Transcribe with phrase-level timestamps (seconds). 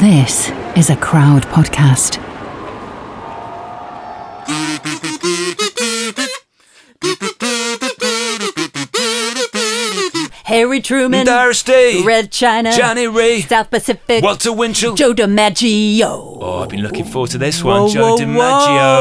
[0.00, 2.31] This is a crowd podcast.
[10.82, 11.26] Truman.
[11.26, 13.40] Red China, Johnnie Ray.
[13.40, 14.94] South Pacific, Walter Winchell.
[14.94, 16.38] Joe DiMaggio.
[16.40, 17.82] Oh, I've been looking forward to this one.
[17.82, 19.00] Whoa, Joe whoa, DiMaggio.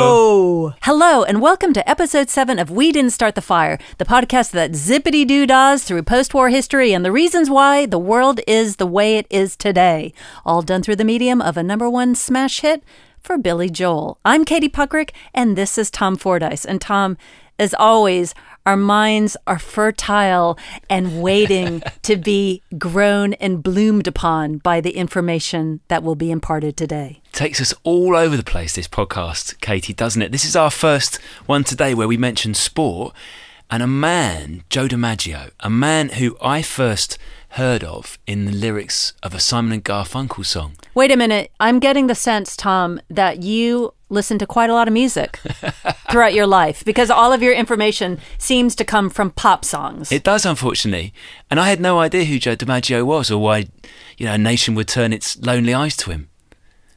[0.68, 0.74] whoa.
[0.84, 4.72] Hello, and welcome to episode seven of We Didn't Start the Fire, the podcast that
[4.72, 8.88] zippity doo dahs through post war history and the reasons why the world is the
[8.88, 10.14] way it is today.
[10.46, 12.84] All done through the medium of a number one smash hit
[13.20, 14.20] for Billy Joel.
[14.26, 16.66] I'm Katie Puckrick, and this is Tom Fordyce.
[16.66, 17.18] And Tom,
[17.62, 18.34] as always,
[18.66, 20.58] our minds are fertile
[20.90, 26.76] and waiting to be grown and bloomed upon by the information that will be imparted
[26.76, 27.22] today.
[27.34, 30.32] Takes us all over the place, this podcast, Katie, doesn't it?
[30.32, 33.14] This is our first one today where we mention sport
[33.70, 39.14] and a man, Joe DiMaggio, a man who I first heard of in the lyrics
[39.22, 40.78] of a Simon and Garfunkel song.
[40.96, 41.52] Wait a minute.
[41.60, 45.40] I'm getting the sense, Tom, that you listen to quite a lot of music
[46.12, 50.12] throughout your life because all of your information seems to come from pop songs.
[50.12, 51.14] It does, unfortunately.
[51.50, 53.66] And I had no idea who Joe DiMaggio was or why,
[54.18, 56.30] you know, a nation would turn its lonely eyes to him.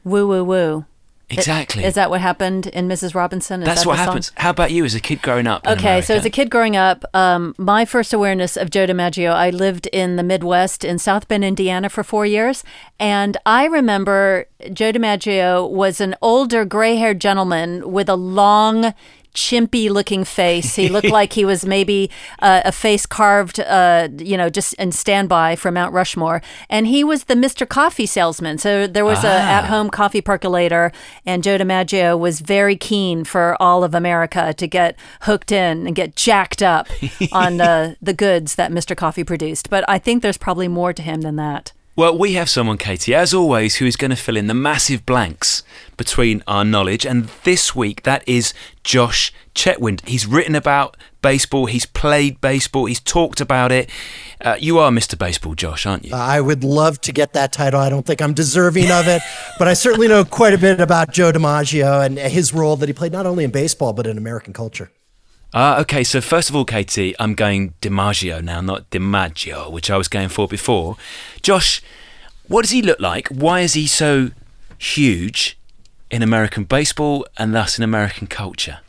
[0.03, 0.85] woo, woo, woo.
[1.29, 1.83] Exactly.
[1.83, 3.15] Is that what happened in Mrs.
[3.15, 3.61] Robinson?
[3.61, 4.31] Is That's that what happens.
[4.35, 5.65] How about you as a kid growing up?
[5.67, 9.49] Okay, so as a kid growing up, um, my first awareness of Joe DiMaggio, I
[9.49, 12.63] lived in the Midwest in South Bend, Indiana for four years.
[12.99, 18.93] And I remember Joe DiMaggio was an older gray haired gentleman with a long,
[19.35, 20.75] chimpy looking face.
[20.75, 24.91] He looked like he was maybe uh, a face carved, uh, you know, just in
[24.91, 26.41] standby for Mount Rushmore.
[26.69, 27.67] And he was the Mr.
[27.67, 28.57] Coffee salesman.
[28.57, 29.59] So there was a Ah.
[29.59, 30.91] at home coffee percolator,
[31.25, 35.95] and Joe DiMaggio was very keen for all of America to get hooked in and
[35.95, 36.87] get jacked up
[37.31, 38.95] on the, the goods that Mr.
[38.95, 39.69] Coffee produced.
[39.69, 41.73] But I think there's probably more to him than that.
[41.97, 45.05] Well, we have someone, Katie, as always, who is going to fill in the massive
[45.05, 45.63] blanks
[45.95, 47.05] between our knowledge.
[47.05, 50.05] And this week, that is Josh Chetwynd.
[50.05, 53.89] He's written about baseball, he's played baseball, he's talked about it.
[54.41, 55.17] Uh, you are Mr.
[55.17, 56.13] Baseball, Josh, aren't you?
[56.13, 57.79] I would love to get that title.
[57.79, 59.21] I don't think I'm deserving of it,
[59.57, 62.93] but I certainly know quite a bit about Joe DiMaggio and his role that he
[62.93, 64.91] played not only in baseball but in American culture.
[65.57, 69.95] Ah, okay, so first of all, Katie, I'm going DiMaggio now, not DiMaggio, which I
[69.95, 70.97] was going for before.
[71.41, 71.81] Josh,
[72.49, 73.29] what does he look like?
[73.29, 74.31] Why is he so
[74.77, 75.57] huge
[76.11, 78.79] in American baseball and thus in American culture?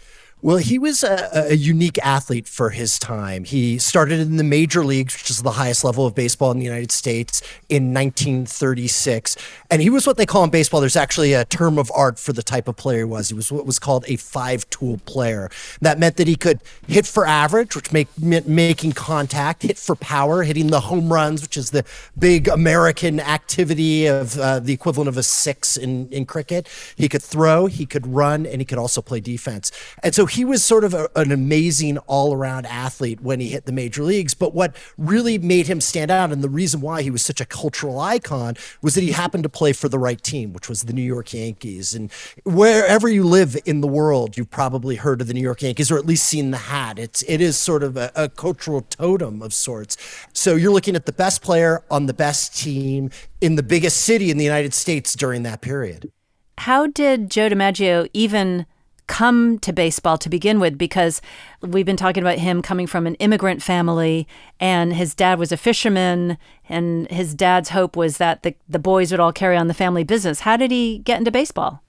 [0.42, 3.44] Well, he was a, a unique athlete for his time.
[3.44, 6.64] He started in the major leagues, which is the highest level of baseball in the
[6.64, 9.36] United States, in 1936.
[9.70, 12.34] And he was what they call in baseball, there's actually a term of art for
[12.34, 13.30] the type of player he was.
[13.30, 15.48] He was what was called a five tool player.
[15.80, 19.96] That meant that he could hit for average, which make, meant making contact, hit for
[19.96, 21.84] power, hitting the home runs, which is the
[22.18, 26.68] big American activity of uh, the equivalent of a six in, in cricket.
[26.94, 29.72] He could throw, he could run, and he could also play defense.
[30.02, 33.72] And so was sort of a, an amazing all around athlete when he hit the
[33.72, 34.34] major leagues.
[34.34, 37.44] But what really made him stand out, and the reason why he was such a
[37.44, 40.92] cultural icon, was that he happened to play for the right team, which was the
[40.92, 41.94] New York Yankees.
[41.94, 42.10] And
[42.44, 45.98] wherever you live in the world, you've probably heard of the New York Yankees or
[45.98, 46.98] at least seen the hat.
[46.98, 49.96] It's it is sort of a, a cultural totem of sorts.
[50.32, 53.10] So you're looking at the best player on the best team
[53.40, 56.10] in the biggest city in the United States during that period.
[56.58, 58.66] How did Joe DiMaggio even
[59.06, 60.76] come to baseball to begin with?
[60.76, 61.22] Because
[61.60, 64.26] we've been talking about him coming from an immigrant family,
[64.60, 69.10] and his dad was a fisherman, and his dad's hope was that the, the boys
[69.10, 70.40] would all carry on the family business.
[70.40, 71.82] How did he get into baseball?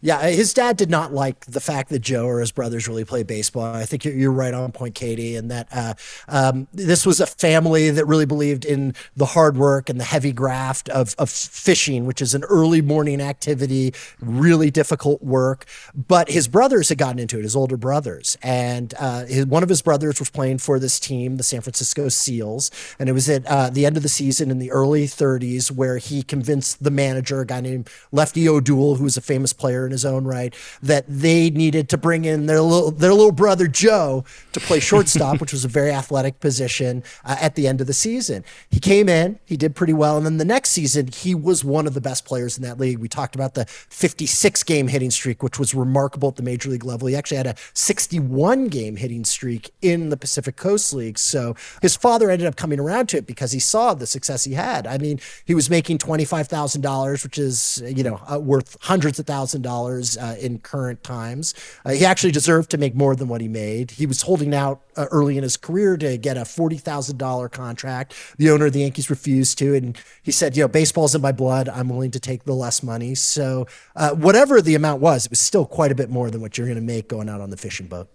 [0.00, 3.26] Yeah, his dad did not like the fact that Joe or his brothers really played
[3.26, 3.64] baseball.
[3.64, 5.94] I think you're, you're right on point, Katie, and that uh,
[6.28, 10.32] um, this was a family that really believed in the hard work and the heavy
[10.32, 15.64] graft of, of fishing, which is an early morning activity, really difficult work.
[15.94, 19.68] But his brothers had gotten into it, his older brothers, and uh, his, one of
[19.68, 23.46] his brothers was playing for this team, the San Francisco Seals, and it was at
[23.46, 27.40] uh, the end of the season in the early 30s where he convinced the manager,
[27.40, 31.04] a guy named Lefty O'Doul, who was a famous player in his own right, that
[31.08, 35.52] they needed to bring in their little their little brother Joe to play shortstop, which
[35.52, 38.44] was a very athletic position uh, at the end of the season.
[38.70, 41.86] He came in, he did pretty well, and then the next season he was one
[41.86, 42.98] of the best players in that league.
[42.98, 46.84] We talked about the 56 game hitting streak, which was remarkable at the major league
[46.84, 47.08] level.
[47.08, 51.18] He actually had a 61 game hitting streak in the Pacific Coast League.
[51.18, 54.54] So his father ended up coming around to it because he saw the success he
[54.54, 54.86] had.
[54.86, 59.65] I mean, he was making $25,000, which is, you know, uh, worth hundreds of thousands
[59.66, 61.54] dollars uh, in current times.
[61.84, 63.90] Uh, he actually deserved to make more than what he made.
[63.90, 67.48] He was holding out uh, early in his career to get a forty thousand dollar
[67.48, 68.14] contract.
[68.38, 71.32] The owner of the Yankees refused to, and he said, "You know, baseball's in my
[71.32, 71.68] blood.
[71.68, 73.66] I'm willing to take the less money." So,
[73.96, 76.66] uh, whatever the amount was, it was still quite a bit more than what you're
[76.66, 78.08] going to make going out on the fishing boat.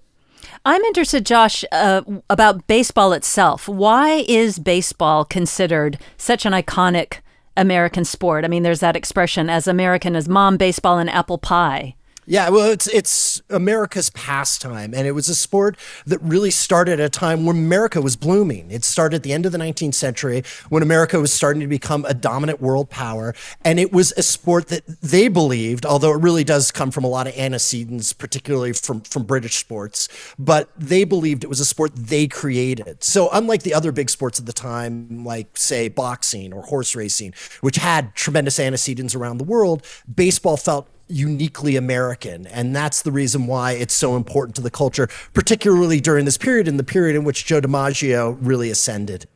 [0.66, 3.68] I'm interested, Josh, uh, about baseball itself.
[3.68, 7.20] Why is baseball considered such an iconic
[7.58, 8.46] American sport?
[8.46, 11.96] I mean, there's that expression as American as mom, baseball, and apple pie.
[12.28, 15.76] Yeah, well, it's it's America's pastime, and it was a sport
[16.06, 18.70] that really started at a time when America was blooming.
[18.70, 22.06] It started at the end of the 19th century when America was starting to become
[22.06, 23.34] a dominant world power,
[23.66, 27.08] and it was a sport that they believed, although it really does come from a
[27.08, 30.08] lot of antecedents, particularly from from British sports,
[30.38, 33.04] but they believed it was a sport they created.
[33.04, 37.34] So unlike the other big sports at the time, like say boxing or horse racing,
[37.62, 39.84] which had tremendous antecedents around the world,
[40.14, 42.48] baseball felt uniquely American.
[42.48, 46.68] And that's the reason why it's so important to the culture, particularly during this period,
[46.68, 49.28] in the period in which Joe DiMaggio really ascended.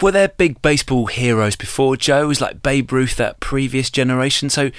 [0.00, 2.28] Were there big baseball heroes before Joe?
[2.28, 4.50] Was like Babe Ruth that previous generation?
[4.50, 4.70] So,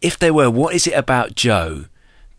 [0.00, 1.86] if there were, what is it about Joe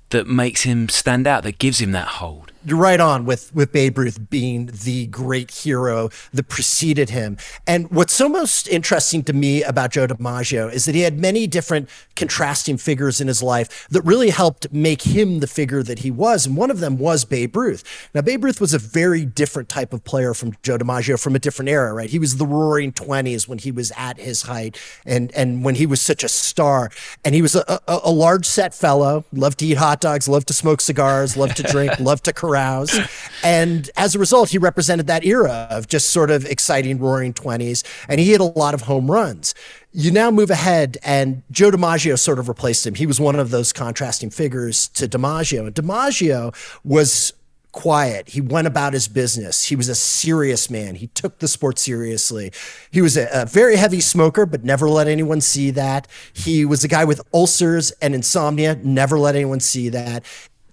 [0.09, 2.52] that makes him stand out, that gives him that hold?
[2.65, 7.37] You're right on with with Babe Ruth being the great hero that preceded him.
[7.67, 11.47] And what's so most interesting to me about Joe DiMaggio is that he had many
[11.47, 16.11] different contrasting figures in his life that really helped make him the figure that he
[16.11, 16.45] was.
[16.45, 17.83] And one of them was Babe Ruth.
[18.13, 21.39] Now, Babe Ruth was a very different type of player from Joe DiMaggio from a
[21.39, 22.09] different era, right?
[22.09, 25.85] He was the roaring 20s when he was at his height and and when he
[25.85, 26.91] was such a star.
[27.25, 30.47] And he was a, a, a large set fellow, loved to eat hot dogs, loved
[30.47, 32.97] to smoke cigars, loved to drink, loved to carouse.
[33.43, 37.83] And as a result, he represented that era of just sort of exciting, roaring 20s.
[38.07, 39.53] And he hit a lot of home runs.
[39.91, 42.95] You now move ahead, and Joe DiMaggio sort of replaced him.
[42.95, 45.67] He was one of those contrasting figures to DiMaggio.
[45.67, 47.33] And DiMaggio was
[47.73, 48.29] quiet.
[48.29, 49.65] He went about his business.
[49.65, 50.95] He was a serious man.
[50.95, 52.51] He took the sport seriously.
[52.91, 56.07] He was a, a, very heavy smoker, but never let anyone see that.
[56.33, 60.23] He was a guy with ulcers and insomnia, never let anyone see that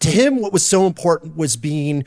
[0.00, 2.04] to him, what was so important was being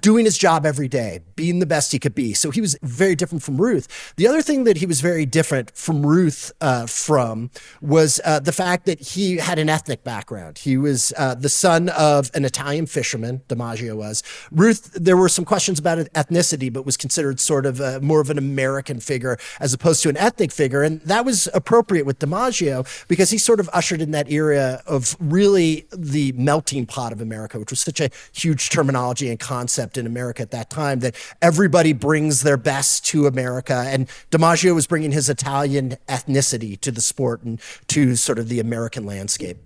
[0.00, 2.34] doing his job every day, being the best he could be.
[2.34, 4.12] So he was very different from Ruth.
[4.16, 8.52] The other thing that he was very different from Ruth uh, from was uh, the
[8.52, 10.58] fact that he had an ethnic background.
[10.58, 14.22] He was uh, the son of an Italian fisherman, DiMaggio was.
[14.50, 18.30] Ruth, there were some questions about ethnicity, but was considered sort of a, more of
[18.30, 20.82] an American figure as opposed to an ethnic figure.
[20.82, 25.16] And that was appropriate with DiMaggio because he sort of ushered in that era of
[25.18, 29.96] really the melting pot of America, which was such a huge terminology and concept concept
[29.96, 33.84] in America at that time that everybody brings their best to America.
[33.86, 38.58] And DiMaggio was bringing his Italian ethnicity to the sport and to sort of the
[38.58, 39.58] American landscape.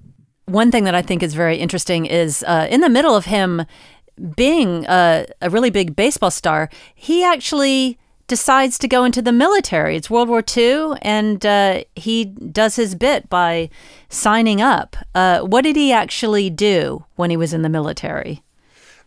[0.45, 3.65] One thing that I think is very interesting is uh, in the middle of him
[4.37, 9.97] being a, a really big baseball star, he actually decides to go into the military.
[9.97, 13.71] It's World War II, and uh, he does his bit by
[14.11, 14.95] signing up.
[15.15, 18.43] Uh, what did he actually do when he was in the military?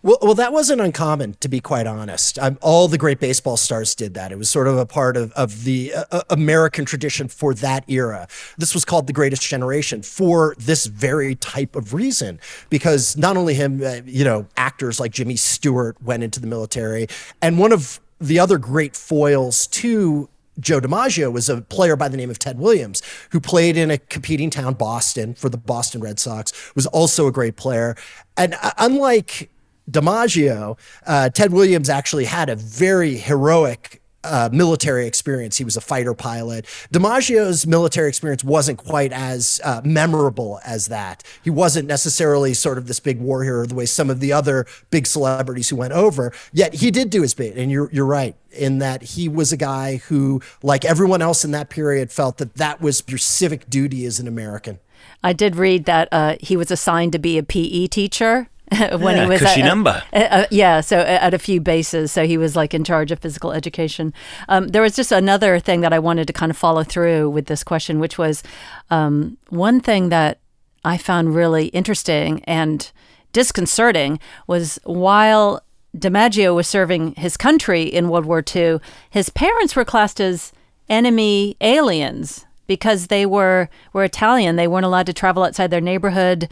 [0.02, 2.40] Well, well, that wasn't uncommon, to be quite honest.
[2.40, 4.32] Um, all the great baseball stars did that.
[4.32, 7.84] It was sort of a part of, of the uh, uh, American tradition for that
[7.90, 8.30] era.
[8.58, 13.56] This was called the greatest generation for this very type of reason, because not only
[13.56, 17.08] him, uh, you know, actors like Jimmy Stewart went into the military,
[17.42, 20.30] and one of the other great foils to
[20.62, 23.02] Joe DiMaggio was a player by the name of Ted Williams,
[23.32, 27.34] who played in a competing town, Boston, for the Boston Red Sox, was also a
[27.34, 27.98] great player.
[28.38, 29.50] And uh, unlike
[29.90, 35.58] DiMaggio, uh, Ted Williams actually had a very heroic uh, military experience.
[35.58, 36.66] He was a fighter pilot.
[36.92, 41.24] DiMaggio's military experience wasn't quite as uh, memorable as that.
[41.44, 44.66] He wasn't necessarily sort of this big war hero the way some of the other
[44.92, 46.34] big celebrities who went over.
[46.52, 49.58] Yet he did do his bit, and you're you're right in that he was a
[49.58, 54.06] guy who, like everyone else in that period, felt that that was your civic duty
[54.06, 54.80] as an American.
[55.24, 58.50] I did read that uh, he was assigned to be a PE teacher
[59.00, 60.04] when yeah, he was cushy at, number.
[60.52, 64.14] yeah, so at a few bases, so he was like in charge of physical education.
[64.48, 67.48] Um, there was just another thing that I wanted to kind of follow through with
[67.48, 68.44] this question, which was
[68.92, 70.40] um, one thing that
[70.86, 72.92] I found really interesting and
[73.34, 75.64] disconcerting was while
[75.98, 80.52] DiMaggio was serving his country in World War II, his parents were classed as
[80.88, 84.56] enemy aliens because they were were Italian.
[84.56, 86.50] They weren't allowed to travel outside their neighborhood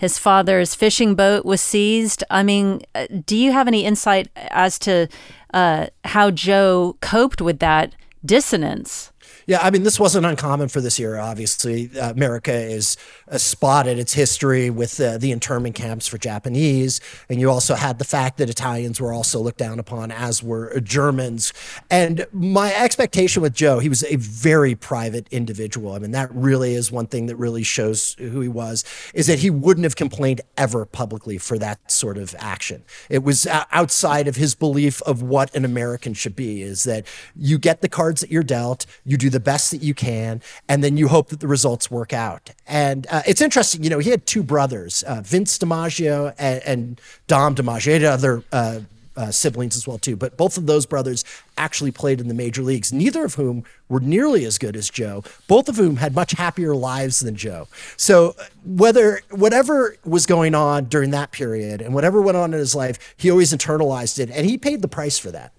[0.00, 2.24] his father's fishing boat was seized.
[2.30, 5.08] I mean, uh, do you have any insight as to
[5.52, 9.12] uh, how Joe coped with that dissonance?
[9.46, 11.20] Yeah, I mean, this wasn't uncommon for this era.
[11.20, 12.96] Obviously, uh, America is
[13.28, 17.98] uh, spotted its history with uh, the internment camps for Japanese, and you also had
[17.98, 21.52] the fact that Italians were also looked down upon, as were Germans.
[21.90, 25.94] And my expectation with Joe, he was a very private individual.
[25.94, 28.84] I mean, that really is one thing that really shows who he was,
[29.14, 32.84] is that he wouldn't have complained ever publicly for that sort of action.
[33.08, 37.58] It was outside of his belief of what an American should be, is that you
[37.58, 40.96] get the cards that you're dealt, you do the best that you can, and then
[40.96, 42.50] you hope that the results work out.
[42.66, 47.00] And uh, it's interesting, you know, he had two brothers, uh, Vince DiMaggio and, and
[47.26, 47.86] Dom DiMaggio.
[47.86, 48.80] He had other uh,
[49.16, 51.24] uh, siblings as well too, but both of those brothers
[51.58, 52.92] actually played in the major leagues.
[52.92, 55.22] Neither of whom were nearly as good as Joe.
[55.46, 57.68] Both of whom had much happier lives than Joe.
[57.96, 58.34] So
[58.64, 63.14] whether whatever was going on during that period and whatever went on in his life,
[63.16, 65.52] he always internalized it, and he paid the price for that.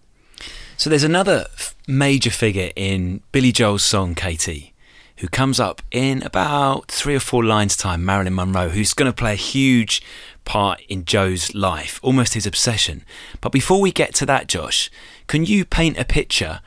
[0.82, 4.74] So there's another f- major figure in Billy Joel's song Katie,
[5.18, 9.16] who comes up in about three or four lines' time, Marilyn Monroe, who's going to
[9.16, 10.02] play a huge
[10.44, 13.06] part in Joe's life, almost his obsession.
[13.42, 14.90] But before we get to that, Josh,
[15.28, 16.62] can you paint a picture?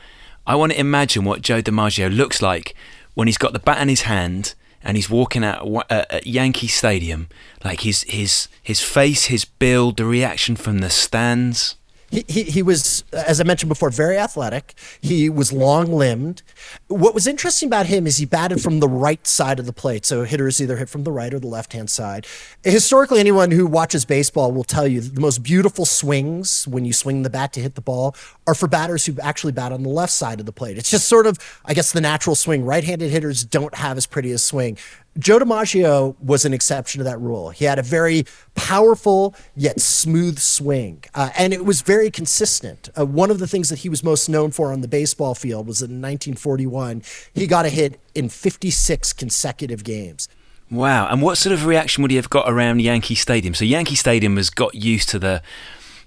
[0.47, 2.77] I want to imagine what Joe DiMaggio looks like
[3.15, 7.27] when he's got the bat in his hand and he's walking out at Yankee Stadium,
[7.65, 11.75] like his his his face, his build, the reaction from the stands
[12.23, 14.75] he, he, was, as I mentioned before, very athletic.
[15.01, 16.43] He was long limbed.
[16.89, 20.05] What was interesting about him is he batted from the right side of the plate.
[20.05, 22.27] So hitters either hit from the right or the left hand side.
[22.63, 27.23] Historically, anyone who watches baseball will tell you the most beautiful swings when you swing
[27.23, 28.15] the bat to hit the ball
[28.47, 30.79] are for batters who actually bat on the left side of the plate.
[30.79, 32.65] It's just sort of, I guess, the natural swing.
[32.65, 34.79] Right handed hitters don't have as pretty a swing.
[35.19, 37.51] Joe DiMaggio was an exception to that rule.
[37.51, 42.89] He had a very powerful yet smooth swing, uh, and it was very consistent.
[42.99, 45.67] Uh, one of the things that he was most known for on the baseball field
[45.67, 47.03] was that in 1941
[47.33, 50.29] he got a hit in 56 consecutive games.
[50.71, 51.07] Wow!
[51.09, 53.55] And what sort of reaction would he have got around Yankee Stadium?
[53.55, 55.43] So Yankee Stadium has got used to the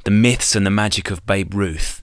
[0.04, 2.02] the myths and the magic of Babe Ruth,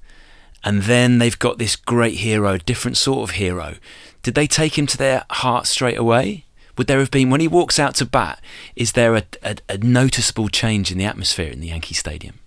[0.62, 3.74] and then they've got this great hero, a different sort of hero.
[4.22, 6.46] Did they take him to their heart straight away?
[6.76, 8.42] Would there have been when he walks out to bat?
[8.76, 12.38] Is there a, a, a noticeable change in the atmosphere in the Yankee Stadium?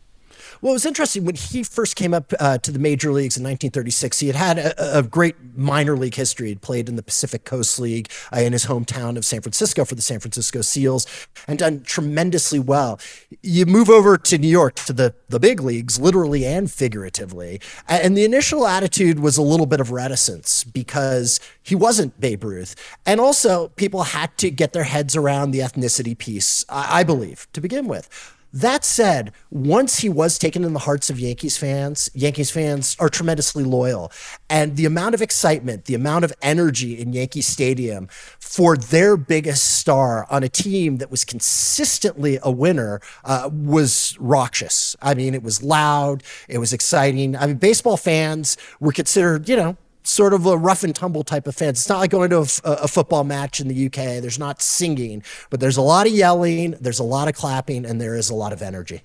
[0.61, 3.43] Well, it was interesting when he first came up uh, to the major leagues in
[3.43, 4.19] 1936.
[4.19, 6.47] He had had a, a, great minor league history.
[6.49, 9.95] He'd played in the Pacific Coast League uh, in his hometown of San Francisco for
[9.95, 11.05] the San Francisco Seals
[11.47, 12.99] and done tremendously well.
[13.43, 17.61] You move over to New York to the, the big leagues, literally and figuratively.
[17.87, 22.75] And the initial attitude was a little bit of reticence because he wasn't Babe Ruth.
[23.05, 27.47] And also, people had to get their heads around the ethnicity piece, I, I believe,
[27.53, 28.33] to begin with.
[28.61, 33.07] That said, once he was taken in the hearts of Yankees fans, Yankees fans are
[33.07, 34.11] tremendously loyal.
[34.49, 38.07] And the amount of excitement, the amount of energy in Yankee Stadium
[38.39, 44.95] for their biggest star on a team that was consistently a winner uh, was raucous.
[45.03, 47.35] I mean, it was loud, it was exciting.
[47.35, 51.47] I mean, baseball fans were considered, you know, sort of a rough and tumble type
[51.47, 51.79] of fans.
[51.79, 54.21] It's not like going to a, a, football match in the UK.
[54.21, 57.99] There's not singing, but there's a lot of yelling, there's a lot of clapping, and
[57.99, 59.01] there is a lot of energy.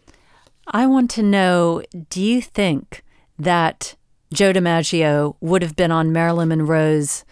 [0.66, 3.02] I want to know do you think
[3.38, 3.96] that
[4.32, 7.24] Joe DiMaggio would have been on Marilyn Monroe's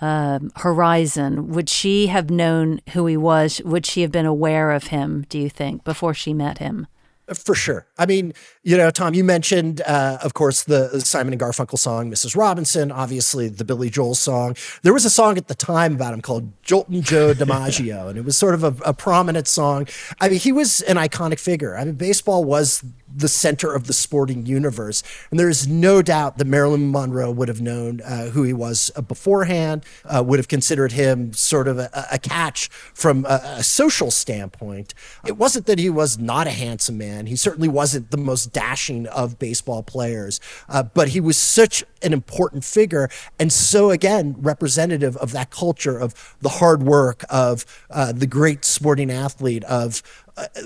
[0.00, 1.48] um, horizon?
[1.48, 3.60] Would she have known who he was?
[3.64, 6.86] Would she have been aware of him, do you think, before she met him?
[7.34, 7.86] For sure.
[7.96, 8.32] I mean,
[8.64, 12.36] you know, Tom, you mentioned, uh, of course, the Simon and Garfunkel song, Mrs.
[12.36, 14.56] Robinson, obviously the Billy Joel song.
[14.82, 18.24] There was a song at the time about him called Joltin' Joe DiMaggio, and it
[18.24, 19.86] was sort of a, a prominent song.
[20.20, 21.76] I mean, he was an iconic figure.
[21.76, 25.02] I mean, baseball was the center of the sporting universe.
[25.30, 28.90] And there is no doubt that Marilyn Monroe would have known uh, who he was
[28.96, 33.62] uh, beforehand, uh, would have considered him sort of a, a catch from a, a,
[33.62, 34.94] social standpoint.
[35.26, 37.26] It wasn't that he was not a handsome man.
[37.26, 42.12] He certainly wasn't the most dashing of baseball players, uh, but he was such an
[42.12, 48.12] important figure and so, again, representative of that culture of the hard work, of uh,
[48.12, 50.02] the great sporting athlete, of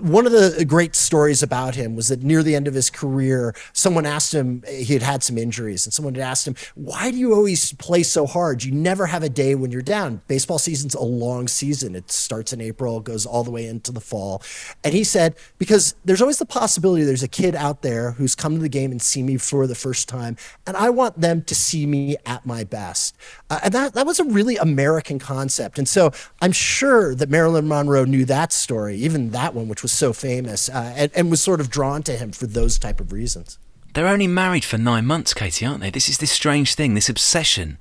[0.01, 3.55] one of the great stories about him was that near the end of his career,
[3.73, 7.17] someone asked him, he had had some injuries, and someone had asked him, Why do
[7.17, 8.65] you always play so hard?
[8.65, 10.23] You never have a day when you're down.
[10.29, 11.95] Baseball season's a long season.
[11.95, 14.43] It starts in April, goes all the way into the fall.
[14.83, 18.55] And he said, Because there's always the possibility there's a kid out there who's come
[18.55, 21.55] to the game and seen me for the first time, and I want them to
[21.55, 23.17] see me at my best.
[23.51, 25.79] Uh, and that, that was a really American concept.
[25.79, 29.93] And so I'm sure that Marilyn Monroe knew that story, even that one, which was
[29.93, 33.13] so famous, uh, and, and was sort of drawn to him for those type of
[33.13, 33.59] reasons.
[33.95, 35.91] They're only married for nine months, Katie, aren't they?
[35.91, 37.79] This is this strange thing, this obsession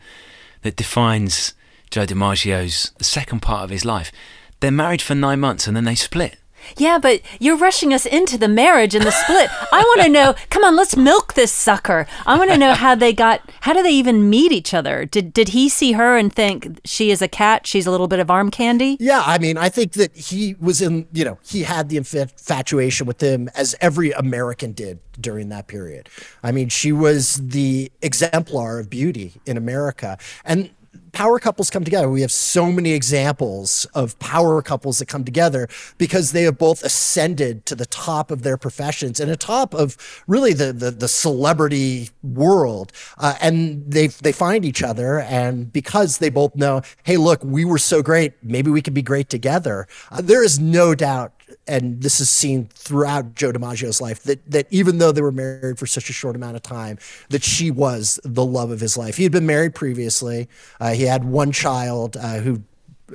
[0.62, 1.54] that defines
[1.90, 4.12] Joe DiMaggio's the second part of his life.
[4.60, 6.38] They're married for nine months and then they split.
[6.78, 9.50] Yeah, but you're rushing us into the marriage and the split.
[9.72, 10.36] I want to know.
[10.50, 12.08] Come on, let's milk this sucker.
[12.26, 13.42] I want to know how they got.
[13.62, 15.06] How do they even meet each other?
[15.06, 17.68] Did did he see her and think she is a cat?
[17.68, 18.98] She's a little bit of arm candy.
[19.00, 21.08] Yeah, I mean, I think that he was in.
[21.14, 26.10] You know, he had the infatuation with him as every American did during that period.
[26.42, 30.70] I mean, she was the exemplar of beauty in America, and
[31.14, 32.10] power couples come together.
[32.10, 36.84] We have so many examples of power couples that come together because they have both
[36.84, 39.96] ascended to the top of their professions and a top of
[40.28, 46.18] really the the, the celebrity world, uh, and they they find each other, and because
[46.18, 49.88] they both know, hey, look, we were so great, maybe we could be great together.
[50.12, 51.32] Uh, there is no doubt
[51.68, 55.80] and this is seen throughout Joe DiMaggio's life that that even though they were married
[55.80, 56.98] for such a short amount of time,
[57.30, 59.18] that she was the love of his life.
[59.18, 60.50] He had been married previously.
[60.80, 62.64] Uh, he had one child uh, who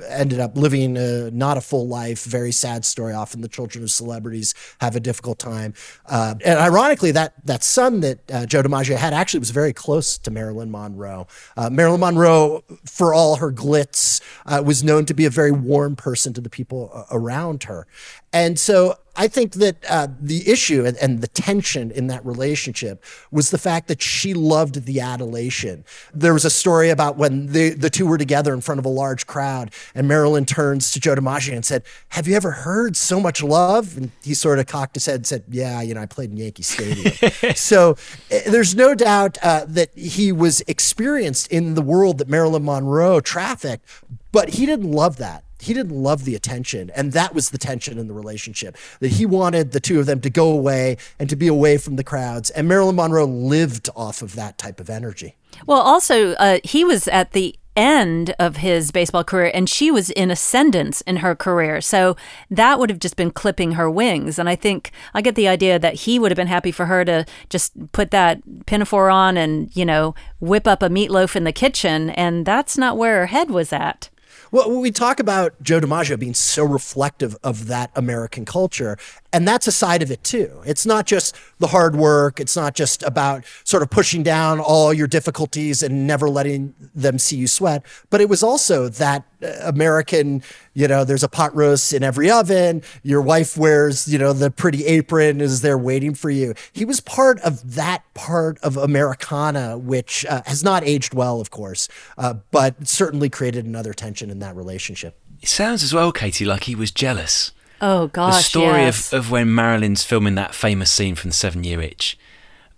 [0.07, 2.23] ended up living uh, not a full life.
[2.23, 3.13] Very sad story.
[3.13, 5.73] Often the children of celebrities have a difficult time.
[6.05, 10.17] Uh, and ironically, that that son that uh, Joe DiMaggio had actually was very close
[10.19, 11.27] to Marilyn Monroe.
[11.57, 15.95] Uh, Marilyn Monroe, for all her glitz, uh, was known to be a very warm
[15.95, 17.87] person to the people uh, around her.
[18.31, 23.03] And so I think that uh, the issue and, and, the tension in that relationship
[23.31, 25.83] was the fact that she loved the adulation.
[26.13, 28.89] There was a story about when the, the two were together in front of a
[28.89, 33.19] large crowd, and Marilyn turns to Joe DiMaggio and said, Have you ever heard so
[33.19, 33.97] much love?
[33.97, 36.37] And he sort of cocked his head and said, Yeah, you know, I played in
[36.37, 37.13] Yankee Stadium.
[37.55, 37.91] so
[38.31, 43.19] uh, there's no doubt uh, that he was experienced in the world that Marilyn Monroe
[43.19, 43.85] trafficked,
[44.31, 47.97] but he didn't love that he didn't love the attention and that was the tension
[47.97, 51.35] in the relationship that he wanted the two of them to go away and to
[51.35, 55.35] be away from the crowds and marilyn monroe lived off of that type of energy.
[55.65, 60.09] Well also uh, he was at the end of his baseball career and she was
[60.09, 62.15] in ascendance in her career so
[62.49, 65.79] that would have just been clipping her wings and i think i get the idea
[65.79, 69.73] that he would have been happy for her to just put that pinafore on and
[69.75, 73.49] you know whip up a meatloaf in the kitchen and that's not where her head
[73.49, 74.09] was at
[74.51, 78.97] well, we talk about Joe DiMaggio being so reflective of that American culture,
[79.31, 80.61] and that's a side of it too.
[80.65, 82.39] It's not just the hard work.
[82.39, 87.19] It's not just about sort of pushing down all your difficulties and never letting them
[87.19, 91.93] see you sweat, but it was also that American, you know, there's a pot roast
[91.93, 92.81] in every oven.
[93.03, 96.53] Your wife wears, you know, the pretty apron is there waiting for you.
[96.71, 101.51] He was part of that part of Americana, which uh, has not aged well, of
[101.51, 105.17] course, uh, but certainly created another tension in that relationship.
[105.41, 109.13] It sounds as well, Katie, like he was jealous Oh gosh, the story yes.
[109.13, 112.17] of, of when Marilyn's filming that famous scene from the Seven Year Itch.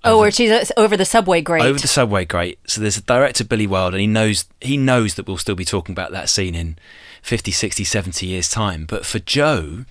[0.03, 1.63] Oh, where she's uh, over the subway grate.
[1.63, 2.59] Over the subway grate.
[2.65, 5.65] So there's a director, Billy Wilder, and he knows he knows that we'll still be
[5.65, 6.77] talking about that scene in
[7.21, 8.85] 50, 60, 70 years' time.
[8.85, 9.85] But for Joe,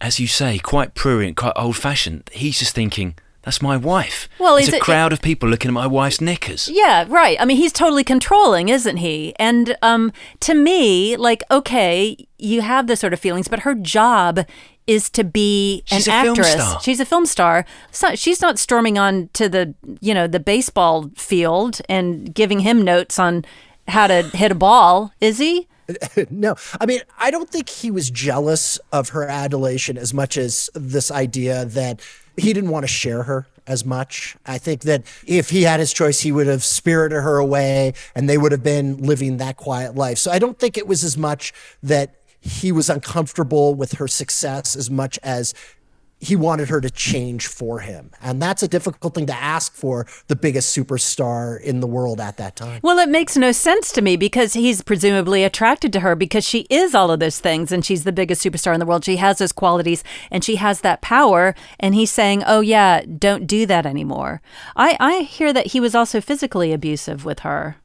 [0.00, 4.28] as you say, quite prurient, quite old fashioned, he's just thinking, that's my wife.
[4.38, 6.68] Well, it's a it, crowd of people looking at my wife's knickers.
[6.68, 7.40] Yeah, right.
[7.40, 9.34] I mean, he's totally controlling, isn't he?
[9.38, 14.40] And um, to me, like, okay, you have this sort of feelings, but her job
[14.90, 16.82] is to be she's an actress.
[16.82, 17.64] She's a film star.
[17.92, 22.82] So she's not storming on to the you know the baseball field and giving him
[22.82, 23.44] notes on
[23.86, 25.68] how to hit a ball, is he?
[26.30, 30.70] no, I mean, I don't think he was jealous of her adulation as much as
[30.74, 32.00] this idea that
[32.36, 34.36] he didn't want to share her as much.
[34.44, 38.28] I think that if he had his choice, he would have spirited her away and
[38.28, 40.18] they would have been living that quiet life.
[40.18, 44.74] So I don't think it was as much that he was uncomfortable with her success
[44.74, 45.54] as much as
[46.20, 48.10] he wanted her to change for him.
[48.20, 52.36] And that's a difficult thing to ask for the biggest superstar in the world at
[52.36, 52.80] that time.
[52.82, 56.66] Well, it makes no sense to me because he's presumably attracted to her because she
[56.68, 59.04] is all of those things and she's the biggest superstar in the world.
[59.04, 61.54] She has those qualities and she has that power.
[61.78, 64.42] And he's saying, oh, yeah, don't do that anymore.
[64.76, 67.76] I, I hear that he was also physically abusive with her.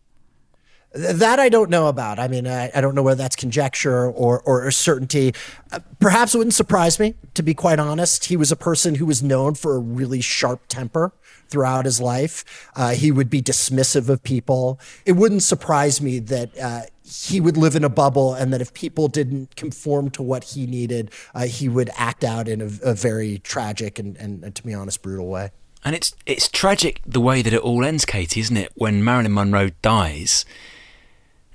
[0.96, 2.20] That I don't know about.
[2.20, 5.34] I mean, I, I don't know whether that's conjecture or, or, certainty.
[5.70, 8.26] Uh, perhaps it wouldn't surprise me, to be quite honest.
[8.26, 11.12] He was a person who was known for a really sharp temper
[11.50, 12.70] throughout his life.
[12.78, 14.80] Uh, he would be dismissive of people.
[15.06, 18.74] It wouldn't surprise me that uh, he would live in a bubble and that if
[18.74, 22.94] people didn't conform to what he needed, uh, he would act out in a, a
[22.94, 25.52] very tragic and, and, and, to be honest, brutal way.
[25.84, 28.72] And it's it's tragic the way that it all ends, Katie, isn't it?
[28.76, 30.46] When Marilyn Monroe dies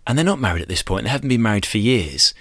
[0.07, 1.05] and they're not married at this point.
[1.05, 2.35] They haven't been married for years.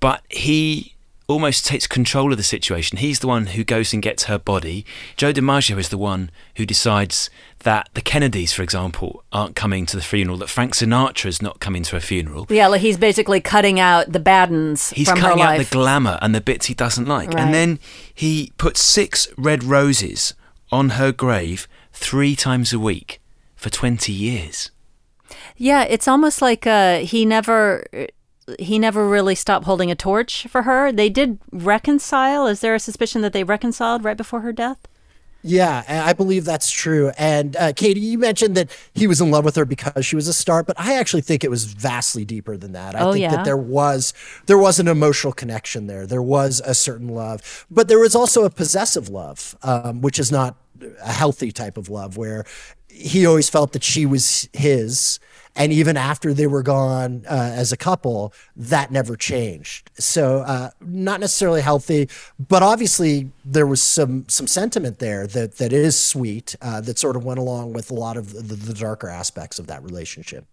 [0.00, 0.94] But he
[1.28, 2.98] almost takes control of the situation.
[2.98, 4.84] He's the one who goes and gets her body.
[5.16, 9.96] Joe DiMaggio is the one who decides that the Kennedys, for example, aren't coming to
[9.96, 12.46] the funeral, that Frank Sinatra is not coming to her funeral.
[12.50, 16.40] Yeah, like he's basically cutting out the baddens He's cutting out the glamour and the
[16.40, 17.28] bits he doesn't like.
[17.28, 17.38] Right.
[17.38, 17.78] And then
[18.12, 20.34] he puts six red roses
[20.70, 23.20] on her grave three times a week
[23.54, 24.70] for 20 years.
[25.62, 27.84] Yeah, it's almost like uh, he never
[28.58, 30.90] he never really stopped holding a torch for her.
[30.92, 32.46] They did reconcile.
[32.46, 34.78] Is there a suspicion that they reconciled right before her death?
[35.44, 37.10] Yeah, I believe that's true.
[37.18, 40.28] And uh, Katie, you mentioned that he was in love with her because she was
[40.28, 42.94] a star, but I actually think it was vastly deeper than that.
[42.94, 43.30] I Oh, think yeah?
[43.30, 44.14] that there was
[44.46, 46.06] there was an emotional connection there.
[46.06, 50.30] There was a certain love, but there was also a possessive love, um, which is
[50.30, 50.54] not
[51.02, 52.44] a healthy type of love, where
[52.88, 55.18] he always felt that she was his.
[55.54, 59.90] And even after they were gone uh, as a couple, that never changed.
[59.98, 65.72] So uh, not necessarily healthy, but obviously there was some some sentiment there that that
[65.72, 69.08] is sweet uh, that sort of went along with a lot of the, the darker
[69.08, 70.46] aspects of that relationship.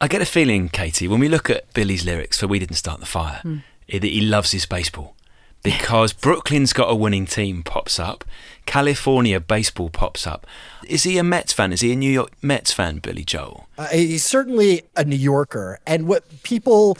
[0.00, 3.00] I get a feeling, Katie, when we look at Billy's lyrics for We Didn't Start
[3.00, 3.42] the Fire,
[3.88, 5.16] eh, that he loves his baseball.
[5.62, 8.24] Because Brooklyn's got a winning team pops up,
[8.64, 10.46] California baseball pops up.
[10.86, 11.72] Is he a Mets fan?
[11.72, 13.68] Is he a New York Mets fan, Billy Joel?
[13.76, 16.96] Uh, he's certainly a New Yorker, and what people,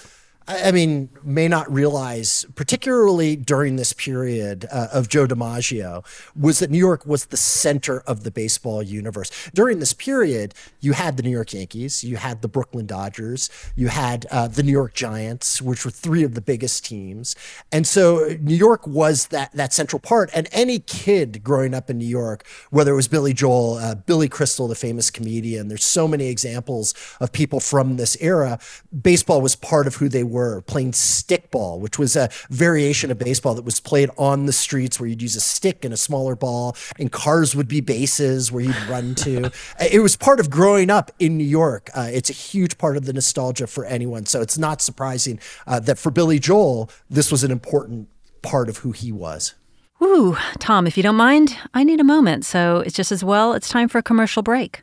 [0.50, 6.02] I mean, may not realize, particularly during this period uh, of Joe DiMaggio,
[6.34, 9.30] was that New York was the center of the baseball universe.
[9.52, 13.88] During this period, you had the New York Yankees, you had the Brooklyn Dodgers, you
[13.88, 17.36] had uh, the New York Giants, which were three of the biggest teams,
[17.70, 20.30] and so New York was that that central part.
[20.34, 24.30] And any kid growing up in New York, whether it was Billy Joel, uh, Billy
[24.30, 28.58] Crystal, the famous comedian, there's so many examples of people from this era.
[29.02, 30.37] Baseball was part of who they were.
[30.66, 35.08] Playing stickball, which was a variation of baseball that was played on the streets, where
[35.08, 38.88] you'd use a stick and a smaller ball, and cars would be bases where you'd
[38.88, 39.50] run to.
[39.80, 41.90] it was part of growing up in New York.
[41.94, 44.26] Uh, it's a huge part of the nostalgia for anyone.
[44.26, 48.08] So it's not surprising uh, that for Billy Joel, this was an important
[48.42, 49.54] part of who he was.
[50.00, 52.44] Ooh, Tom, if you don't mind, I need a moment.
[52.44, 54.82] So it's just as well it's time for a commercial break.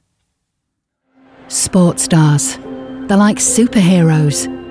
[1.48, 2.58] Sports stars.
[3.08, 4.55] They're like superheroes.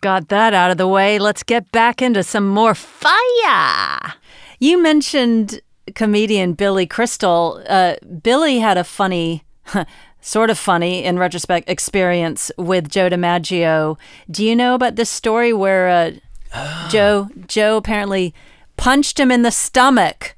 [0.00, 1.18] Got that out of the way.
[1.18, 4.14] Let's get back into some more fire.
[4.58, 5.60] You mentioned
[5.94, 7.62] comedian Billy Crystal.
[7.68, 9.44] Uh, Billy had a funny,
[10.20, 13.96] sort of funny in retrospect, experience with Joe DiMaggio.
[14.30, 15.88] Do you know about this story where
[16.52, 18.34] uh, Joe Joe apparently
[18.76, 20.34] punched him in the stomach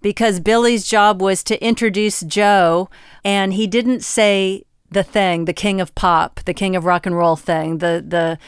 [0.00, 2.88] because Billy's job was to introduce Joe,
[3.24, 7.16] and he didn't say the thing, the king of pop, the king of rock and
[7.16, 8.38] roll thing, the the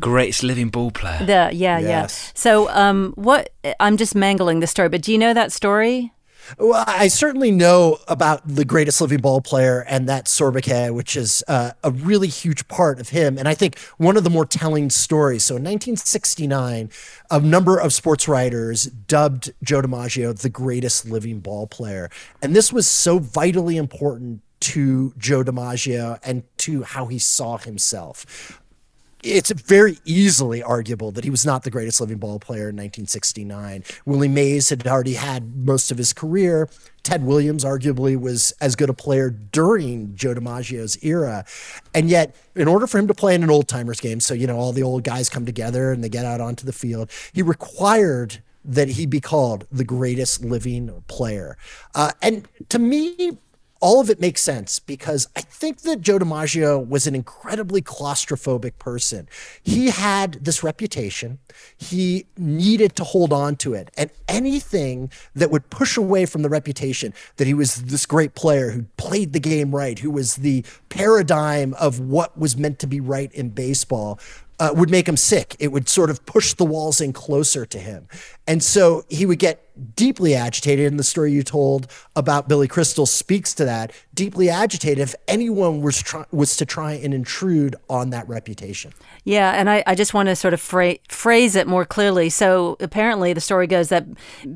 [0.00, 1.24] Greatest living ball player.
[1.24, 1.82] the yeah Yes.
[1.82, 2.32] yeah.
[2.34, 3.50] So um, what?
[3.80, 6.12] I'm just mangling the story, but do you know that story?
[6.56, 11.44] Well, I certainly know about the greatest living ball player and that sobriquet, which is
[11.46, 13.36] uh, a really huge part of him.
[13.36, 15.44] And I think one of the more telling stories.
[15.44, 16.90] So in 1969,
[17.30, 22.08] a number of sports writers dubbed Joe DiMaggio the greatest living ball player.
[22.40, 28.60] And this was so vitally important to Joe DiMaggio and to how he saw himself
[29.22, 33.82] it's very easily arguable that he was not the greatest living ball player in 1969.
[34.06, 36.68] Willie Mays had already had most of his career.
[37.02, 41.44] Ted Williams arguably was as good a player during Joe DiMaggio's era.
[41.94, 44.46] And yet, in order for him to play in an old timers game, so, you
[44.46, 47.42] know, all the old guys come together and they get out onto the field, he
[47.42, 51.56] required that he be called the greatest living player.
[51.94, 53.38] Uh, and to me,
[53.80, 58.78] all of it makes sense because I think that Joe DiMaggio was an incredibly claustrophobic
[58.78, 59.28] person.
[59.62, 61.38] He had this reputation.
[61.76, 63.90] He needed to hold on to it.
[63.96, 68.70] And anything that would push away from the reputation that he was this great player
[68.70, 73.00] who played the game right, who was the paradigm of what was meant to be
[73.00, 74.18] right in baseball,
[74.60, 75.56] uh, would make him sick.
[75.58, 78.08] It would sort of push the walls in closer to him.
[78.48, 80.86] And so he would get deeply agitated.
[80.86, 83.92] And the story you told about Billy Crystal speaks to that.
[84.14, 88.92] Deeply agitated if anyone was, try- was to try and intrude on that reputation.
[89.24, 92.30] Yeah, and I, I just want to sort of fra- phrase it more clearly.
[92.30, 94.06] So apparently, the story goes that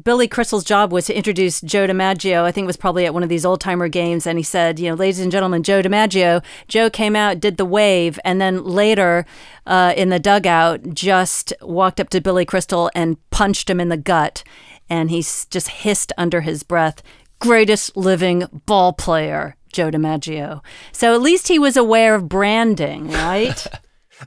[0.02, 2.42] Billy Crystal's job was to introduce Joe DiMaggio.
[2.44, 4.80] I think it was probably at one of these old timer games, and he said,
[4.80, 6.42] you know, ladies and gentlemen, Joe DiMaggio.
[6.66, 9.26] Joe came out, did the wave, and then later
[9.66, 13.98] uh, in the dugout, just walked up to Billy Crystal and punched him in the
[13.98, 14.42] gut,
[14.88, 17.02] and he just hissed under his breath,
[17.38, 20.60] "Greatest living ball player." Joe DiMaggio.
[20.92, 23.66] So at least he was aware of branding, right?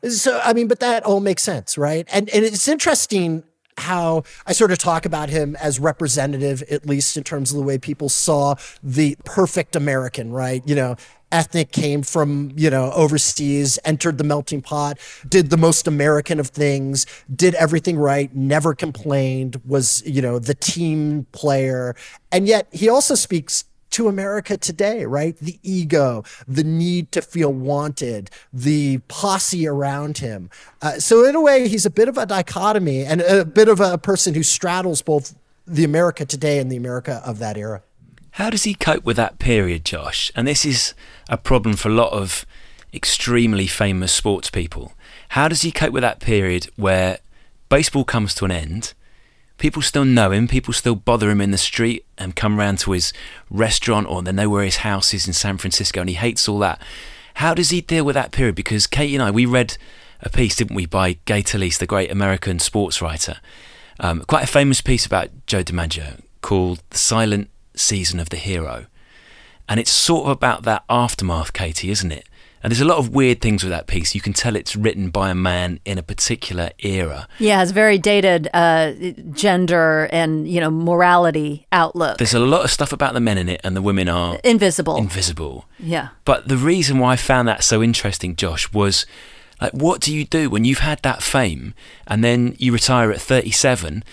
[0.10, 2.06] So I mean, but that all makes sense, right?
[2.12, 3.46] And and it's interesting
[3.78, 7.64] how I sort of talk about him as representative, at least in terms of the
[7.64, 10.64] way people saw the perfect American, right?
[10.66, 10.96] You know,
[11.32, 16.48] ethnic came from, you know, overseas, entered the melting pot, did the most American of
[16.48, 21.96] things, did everything right, never complained, was, you know, the team player.
[22.32, 25.38] And yet he also speaks to America today, right?
[25.38, 30.50] The ego, the need to feel wanted, the posse around him.
[30.82, 33.80] Uh, so, in a way, he's a bit of a dichotomy and a bit of
[33.80, 35.34] a person who straddles both
[35.66, 37.82] the America today and the America of that era.
[38.32, 40.30] How does he cope with that period, Josh?
[40.36, 40.94] And this is
[41.30, 42.46] a problem for a lot of
[42.94, 44.92] extremely famous sports people.
[45.30, 47.20] How does he cope with that period where
[47.70, 48.94] baseball comes to an end?
[49.58, 50.48] People still know him.
[50.48, 53.13] People still bother him in the street and come round to his
[53.50, 56.60] restaurant or they know where his house is in San Francisco and he hates all
[56.60, 56.82] that.
[57.36, 58.56] How does he deal with that period?
[58.56, 59.78] Because Katie and I, we read
[60.22, 63.38] a piece, didn't we, by Gay Talese, the great American sports writer.
[64.00, 68.86] Um, quite a famous piece about Joe DiMaggio called The Silent Season of the Hero.
[69.68, 72.28] And it's sort of about that aftermath, Katie, isn't it?
[72.65, 74.15] And there's a lot of weird things with that piece.
[74.15, 77.28] You can tell it's written by a man in a particular era.
[77.38, 78.91] Yeah, it's very dated uh,
[79.34, 82.17] gender and you know morality outlook.
[82.17, 84.97] There's a lot of stuff about the men in it, and the women are invisible.
[84.97, 85.65] Invisible.
[85.78, 86.08] Yeah.
[86.23, 89.06] But the reason why I found that so interesting, Josh, was
[89.62, 91.75] like, what do you do when you've had that fame
[92.08, 94.04] and then you retire at 37,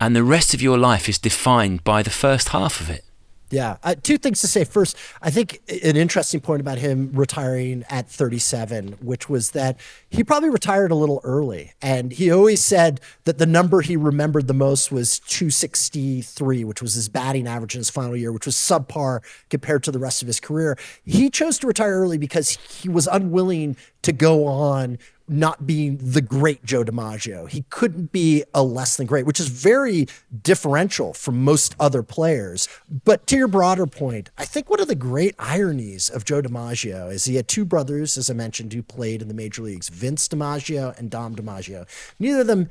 [0.00, 3.04] and the rest of your life is defined by the first half of it?
[3.50, 3.78] Yeah.
[3.82, 4.64] Uh, two things to say.
[4.64, 10.22] First, I think an interesting point about him retiring at 37, which was that he
[10.22, 11.72] probably retired a little early.
[11.82, 16.94] And he always said that the number he remembered the most was 263, which was
[16.94, 20.28] his batting average in his final year, which was subpar compared to the rest of
[20.28, 20.78] his career.
[21.04, 22.50] He chose to retire early because
[22.82, 24.98] he was unwilling to go on
[25.30, 27.48] not being the great Joe DiMaggio.
[27.48, 30.08] He couldn't be a less than great, which is very
[30.42, 32.68] differential from most other players.
[33.04, 37.12] But to your broader point, I think one of the great ironies of Joe DiMaggio
[37.12, 40.26] is he had two brothers, as I mentioned, who played in the major leagues, Vince
[40.28, 41.86] DiMaggio and Dom DiMaggio.
[42.18, 42.70] Neither of them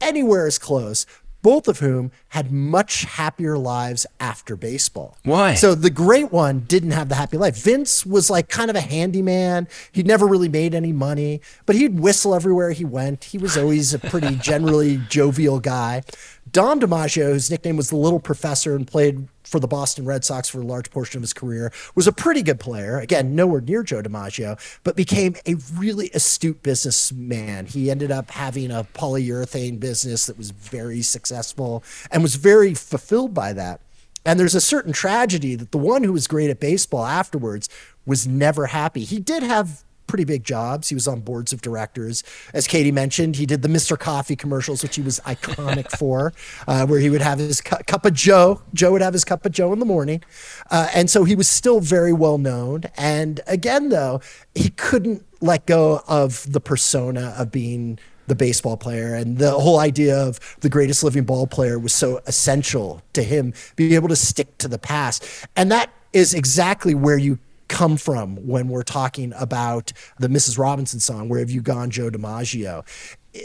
[0.00, 1.06] anywhere as close,
[1.44, 5.18] both of whom had much happier lives after baseball.
[5.24, 5.54] Why?
[5.54, 7.54] So the great one didn't have the happy life.
[7.54, 9.68] Vince was like kind of a handyman.
[9.92, 13.24] He never really made any money, but he'd whistle everywhere he went.
[13.24, 16.02] He was always a pretty generally jovial guy.
[16.50, 20.48] Dom DiMaggio, whose nickname was the Little Professor and played for the Boston Red Sox
[20.48, 22.98] for a large portion of his career, was a pretty good player.
[22.98, 27.66] Again, nowhere near Joe DiMaggio, but became a really astute businessman.
[27.66, 33.34] He ended up having a polyurethane business that was very successful and was very fulfilled
[33.34, 33.80] by that.
[34.26, 37.68] And there's a certain tragedy that the one who was great at baseball afterwards
[38.06, 39.04] was never happy.
[39.04, 40.90] He did have pretty big jobs.
[40.90, 42.22] He was on boards of directors.
[42.52, 43.98] As Katie mentioned, he did the Mr.
[43.98, 46.32] Coffee commercials, which he was iconic for,
[46.68, 48.62] uh, where he would have his cu- cup of Joe.
[48.72, 50.22] Joe would have his cup of Joe in the morning.
[50.70, 52.84] Uh, and so he was still very well known.
[52.96, 54.20] And again, though,
[54.54, 57.98] he couldn't let go of the persona of being
[58.28, 62.20] the baseball player and the whole idea of the greatest living ball player was so
[62.26, 67.18] essential to him being able to stick to the past and that is exactly where
[67.18, 70.58] you come from when we're talking about the Mrs.
[70.58, 72.84] Robinson song, Where Have You Gone, Joe DiMaggio?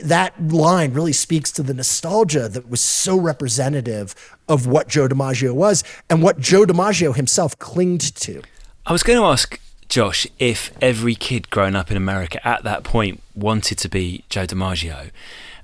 [0.04, 4.14] That line really speaks to the nostalgia that was so representative
[4.48, 8.42] of what Joe DiMaggio was and what Joe DiMaggio himself clinged to.
[8.86, 12.84] I was going to ask Josh if every kid growing up in America at that
[12.84, 15.10] point wanted to be Joe DiMaggio.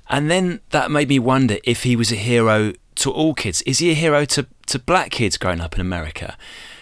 [0.08, 3.62] And then that made me wonder if he was a hero to all kids.
[3.62, 6.36] Is he a hero to, to black kids growing up in America?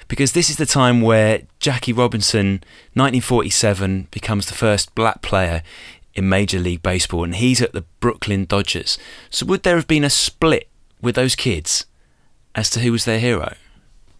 [0.09, 2.63] Because this is the time where Jackie Robinson,
[2.95, 5.63] 1947, becomes the first black player
[6.15, 8.99] in Major League Baseball, and he's at the Brooklyn Dodgers.
[9.31, 10.69] So, would there have been a split
[11.01, 11.87] with those kids
[12.55, 13.55] as to who was their hero?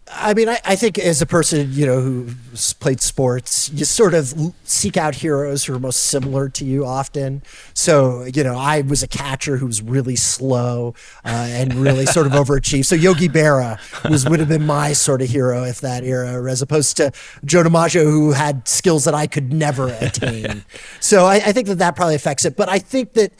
[0.07, 4.13] I mean, I, I think as a person, you know, who's played sports, you sort
[4.13, 7.41] of seek out heroes who are most similar to you often.
[7.73, 12.27] So, you know, I was a catcher who was really slow uh, and really sort
[12.27, 12.85] of overachieved.
[12.85, 16.61] So Yogi Berra was would have been my sort of hero if that era, as
[16.61, 17.11] opposed to
[17.43, 20.63] Joe DiMaggio, who had skills that I could never attain.
[20.99, 22.55] So I, I think that that probably affects it.
[22.55, 23.31] But I think that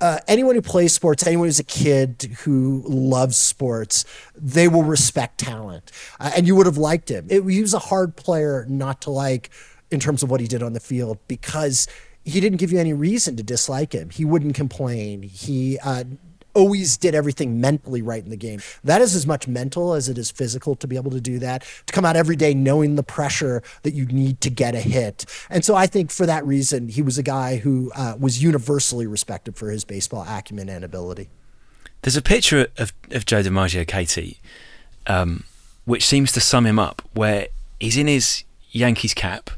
[0.00, 4.04] uh, anyone who plays sports, anyone who's a kid who loves sports,
[4.36, 5.90] they will respect talent.
[6.20, 7.26] Uh, and you would have liked him.
[7.28, 9.50] It, he was a hard player not to like
[9.90, 11.88] in terms of what he did on the field because
[12.24, 14.10] he didn't give you any reason to dislike him.
[14.10, 15.22] He wouldn't complain.
[15.22, 16.04] He uh,
[16.58, 18.60] always did everything mentally right in the game.
[18.82, 21.64] That is as much mental as it is physical to be able to do that,
[21.86, 25.24] to come out every day knowing the pressure that you need to get a hit.
[25.48, 29.06] And so I think for that reason, he was a guy who uh, was universally
[29.06, 31.28] respected for his baseball acumen and ability.
[32.02, 34.38] There's a picture of, of Joe DiMaggio, Katie,
[35.06, 35.44] um,
[35.84, 39.50] which seems to sum him up, where he's in his Yankees cap.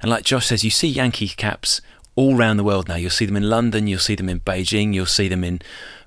[0.00, 1.80] And like Josh says, you see Yankees caps
[2.14, 2.96] all around the world now.
[2.96, 5.62] You'll see them in London, you'll see them in Beijing, you'll see them in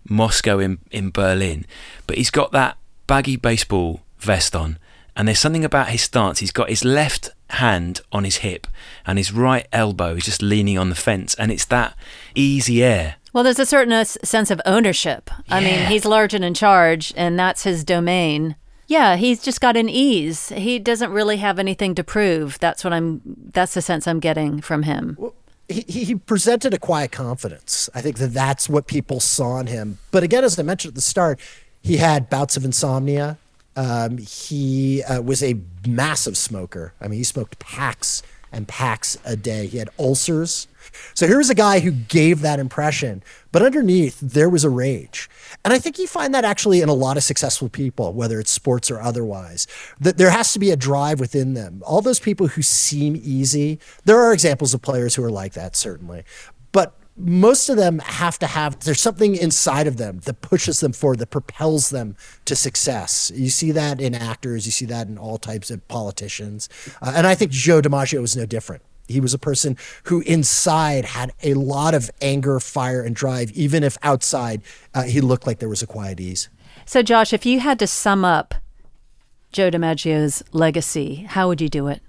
[0.08, 1.66] Moscow, in, in Berlin.
[2.08, 4.78] But he's got that baggy baseball vest on.
[5.16, 6.40] And there's something about his stance.
[6.40, 8.68] He's got his left hand on his hip
[9.06, 11.36] and his right elbow is just leaning on the fence.
[11.36, 11.96] And it's that
[12.34, 13.16] easy air.
[13.36, 15.30] Well, there's a certain uh, sense of ownership.
[15.50, 18.56] I mean, he's large and in charge, and that's his domain.
[18.88, 20.50] Yeah, he's just got an ease.
[20.50, 22.58] He doesn't really have anything to prove.
[22.60, 23.22] That's what I'm.
[23.26, 25.18] That's the sense I'm getting from him.
[25.20, 25.34] he,
[25.68, 27.90] he he presented a quiet confidence.
[27.96, 29.98] I think that that's what people saw in him.
[30.12, 31.40] But again, as I mentioned at the start,
[31.82, 33.38] he had bouts of insomnia.
[33.76, 36.94] Um, he uh, was a massive smoker.
[37.02, 39.68] I mean, he smoked packs and packs a day.
[39.68, 40.68] He had ulcers.
[41.14, 45.30] So here was a guy who gave that impression, but underneath there was a rage.
[45.64, 48.52] And I think you find that actually in a lot of successful people, whether it's
[48.52, 49.68] sports or otherwise,
[50.00, 51.82] that there has to be a drive within them.
[51.86, 55.76] All those people who seem easy, there are examples of players who are like that,
[55.76, 56.24] certainly.
[56.72, 60.92] But most of them have to have there's something inside of them that pushes them
[60.92, 65.18] forward that propels them to success you see that in actors you see that in
[65.18, 66.68] all types of politicians
[67.02, 71.06] uh, and i think joe dimaggio was no different he was a person who inside
[71.06, 74.62] had a lot of anger fire and drive even if outside
[74.94, 76.50] uh, he looked like there was a quiet ease
[76.86, 78.56] So, Josh, if you had to sum up
[79.52, 82.02] Joe DiMaggio's legacy, how would you do it?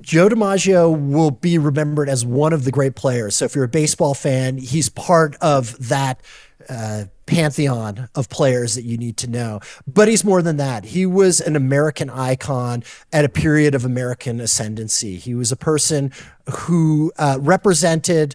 [0.00, 3.34] Joe DiMaggio will be remembered as one of the great players.
[3.34, 6.20] So if you're a baseball fan, he's part of that
[6.68, 9.60] uh, pantheon of players that you need to know.
[9.86, 10.84] But he's more than that.
[10.84, 15.16] He was an American icon at a period of American ascendancy.
[15.16, 16.12] He was a person
[16.50, 18.34] who uh, represented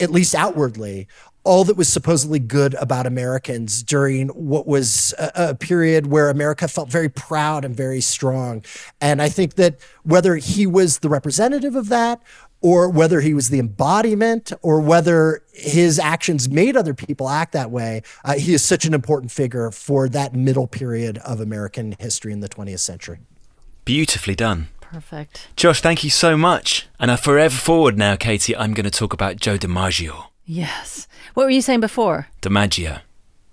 [0.00, 1.08] at least outwardly,
[1.44, 6.66] all that was supposedly good about Americans during what was a, a period where America
[6.66, 8.64] felt very proud and very strong.
[9.00, 12.20] And I think that whether he was the representative of that,
[12.60, 17.70] or whether he was the embodiment, or whether his actions made other people act that
[17.70, 22.32] way, uh, he is such an important figure for that middle period of American history
[22.32, 23.18] in the 20th century.
[23.84, 24.68] Beautifully done.
[24.80, 25.48] Perfect.
[25.56, 26.88] Josh, thank you so much.
[26.98, 30.26] And uh, forever forward now, Katie, I'm going to talk about Joe DiMaggio.
[30.44, 31.08] Yes.
[31.34, 32.28] What were you saying before?
[32.40, 33.00] DiMaggio.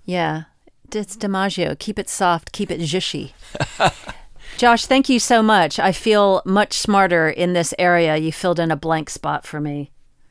[0.04, 0.44] Yeah.
[0.92, 1.78] It's DiMaggio.
[1.78, 3.32] Keep it soft, keep it zhushy.
[4.56, 5.78] Josh, thank you so much.
[5.78, 8.16] I feel much smarter in this area.
[8.16, 9.90] You filled in a blank spot for me.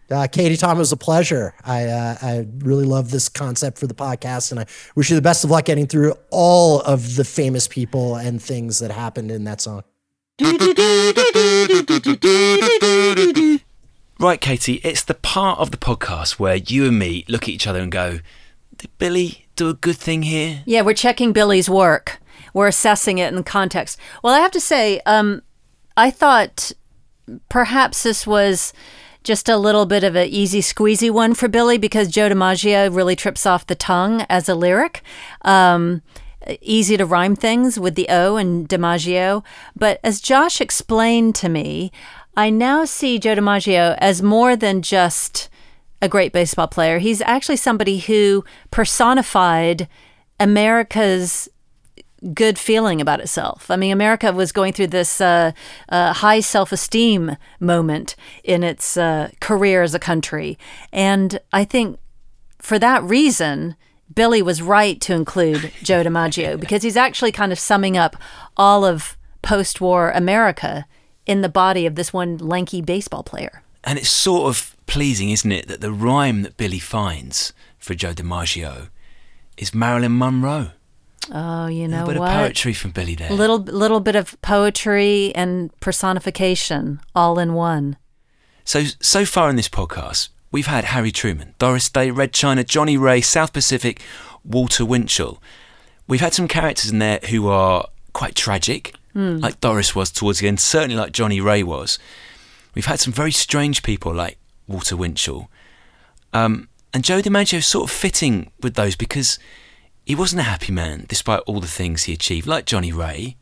[0.10, 1.56] Uh, Katie, Tom, it was a pleasure.
[1.66, 5.22] I uh, I really love this concept for the podcast, and I wish you the
[5.22, 9.46] best of luck getting through all of the famous people and things that happened in
[9.46, 9.84] that song.
[14.20, 17.66] Right, Katie, it's the part of the podcast where you and me look at each
[17.68, 18.20] other and go,
[18.78, 20.64] Did Billy do a good thing here?
[20.66, 22.20] Yeah, we're checking Billy's work.
[22.54, 24.00] We're assessing it in context.
[24.24, 25.42] Well, I have to say, um,
[25.98, 26.72] I thought
[27.50, 28.74] perhaps this was
[29.24, 33.16] just a little bit of an easy squeezy one for Billy because Joe DiMaggio really
[33.16, 35.02] trips off the tongue as a lyric.
[35.44, 36.02] Um,
[36.62, 39.44] easy to rhyme things with the O and DiMaggio.
[39.76, 41.92] But as Josh explained to me,
[42.36, 45.50] I now see Joe DiMaggio as more than just
[46.02, 47.00] a great baseball player.
[47.00, 49.88] He's actually somebody who personified
[50.40, 51.48] America's
[52.34, 53.70] good feeling about itself.
[53.70, 55.52] I mean, America was going through this uh,
[55.90, 60.58] uh, high self esteem moment in its uh, career as a country.
[60.92, 62.00] And I think
[62.60, 63.76] for that reason,
[64.14, 68.16] Billy was right to include Joe DiMaggio because he's actually kind of summing up
[68.56, 70.86] all of post war America
[71.26, 73.64] in the body of this one lanky baseball player.
[73.84, 78.14] And it's sort of pleasing, isn't it, that the rhyme that Billy finds for Joe
[78.14, 78.90] DiMaggio
[79.58, 80.72] is Marilyn Monroe.
[81.32, 82.04] Oh, you know.
[82.04, 82.30] A little bit what?
[82.32, 83.32] of poetry from Billy there.
[83.32, 87.98] little little bit of poetry and personification all in one.
[88.66, 92.98] So so far in this podcast, we've had Harry Truman, Doris Day, Red China, Johnnie
[92.98, 94.02] Ray, South Pacific,
[94.44, 95.42] Walter Winchell.
[96.08, 100.48] We've had some characters in there who are quite tragic, like Doris was towards the
[100.48, 102.00] end, certainly like Johnnie Ray was.
[102.76, 104.38] We've had some very strange people like
[104.68, 105.50] Walter Winchell.
[106.34, 109.38] Um, and Joe DiMaggio is sort of fitting with those because
[110.06, 113.38] he wasn't a happy man despite all the things he achieved, like Johnnie Ray.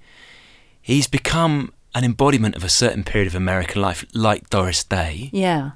[0.82, 5.72] He's become an embodiment of a certain period of American life, like Doris Day Yeah.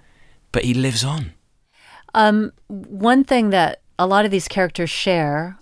[0.51, 1.33] but he lives on.
[2.13, 5.57] Um, one thing that a lot of these characters share,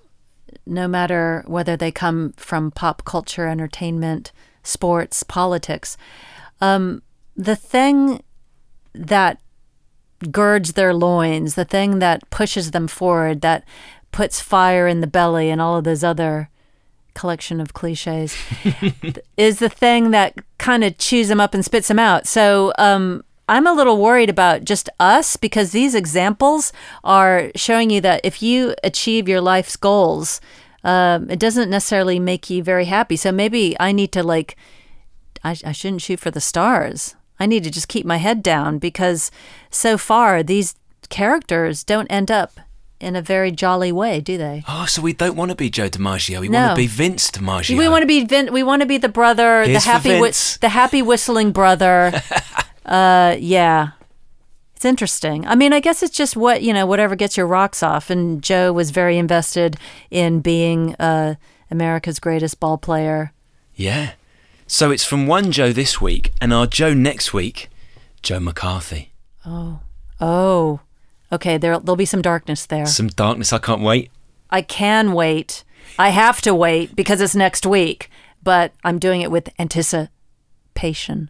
[0.65, 5.97] no matter whether they come from pop culture, entertainment, sports, politics,
[6.61, 7.01] um,
[7.36, 8.21] the thing
[8.93, 9.39] that
[10.32, 13.63] girds their loins, the thing that pushes them forward, that
[14.14, 16.49] puts fire in the belly, and all of those other
[17.14, 18.38] collection of cliches,
[19.38, 22.26] is the thing that kind of chews them up and spits them out.
[22.26, 26.72] So um, I'm a little worried about just us because these examples
[27.03, 30.39] are showing you that if you achieve your life's goals,
[30.84, 33.16] um, it doesn't necessarily make you very happy.
[33.16, 34.55] So maybe I need to like,
[35.43, 37.16] I, I shouldn't shoot for the stars.
[37.39, 39.30] I need to just keep my head down because
[39.70, 40.76] so far these
[41.09, 42.59] characters don't end up
[43.04, 44.64] in a very jolly way, do they?
[44.68, 46.39] Oh, so we don't want to be Joe DiMaggio.
[46.39, 46.60] We No.
[46.68, 47.78] want to be Vince DiMaggio.
[47.78, 50.58] We want to be Vin- we want to be the brother, Here's the happy whi-
[50.62, 52.12] the happy whistling brother.
[52.86, 53.89] uh, yeah,
[54.76, 55.45] it's interesting.
[55.47, 58.10] I mean, I guess it's just what you know, whatever gets your rocks off.
[58.10, 59.78] And Joe was very invested
[60.12, 61.36] in being uh,
[61.72, 63.32] America's greatest ball player.
[63.76, 64.12] Yeah.
[64.68, 67.70] So it's from one Joe this week, and our Joe next week,
[68.22, 69.12] Joe McCarthy.
[69.45, 69.82] Oh.
[70.22, 70.80] Oh,
[71.34, 71.57] okay.
[71.57, 72.86] There there'll be some darkness there.
[72.86, 73.51] Some darkness.
[73.53, 74.09] I can't wait.
[74.49, 75.63] I can wait.
[75.99, 78.09] I have to wait because it's next week,
[78.41, 81.29] but I'm doing it with anticipation.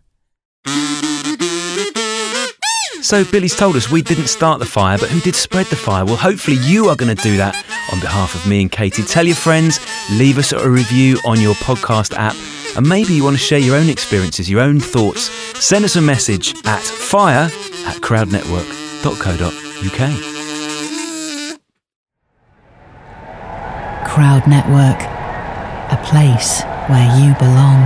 [3.03, 6.05] So Billy's told us we didn't start the fire, but who did spread the fire?
[6.05, 7.53] Well, hopefully you are going to do that
[7.91, 9.03] on behalf of me and Katie.
[9.03, 9.79] Tell your friends,
[10.11, 12.35] leave us a review on your podcast app,
[12.77, 15.29] and maybe you want to share your own experiences, your own thoughts.
[15.59, 17.49] Send us a message at fire
[17.85, 19.72] at crowdnetwork.co.uk.
[24.05, 25.01] Crowd Network,
[25.91, 27.81] a place where you belong.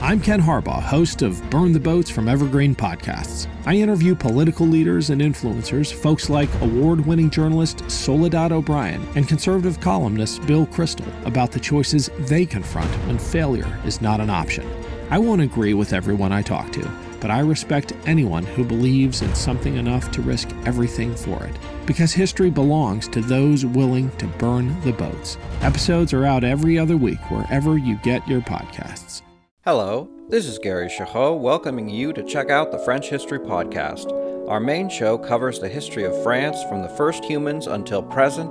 [0.00, 3.46] I'm Ken Harbaugh, host of Burn the Boats from Evergreen Podcasts.
[3.66, 9.80] I interview political leaders and influencers, folks like award winning journalist Soledad O'Brien and conservative
[9.80, 14.83] columnist Bill Kristol, about the choices they confront when failure is not an option.
[15.14, 16.90] I won't agree with everyone I talk to,
[17.20, 21.54] but I respect anyone who believes in something enough to risk everything for it.
[21.86, 25.38] Because history belongs to those willing to burn the boats.
[25.60, 29.22] Episodes are out every other week wherever you get your podcasts.
[29.64, 34.10] Hello, this is Gary Chahot welcoming you to check out the French History Podcast.
[34.48, 38.50] Our main show covers the history of France from the first humans until present.